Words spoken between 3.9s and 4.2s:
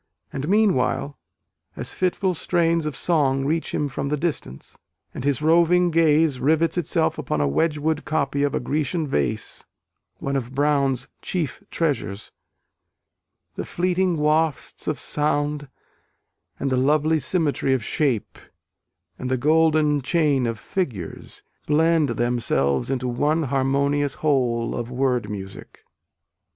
the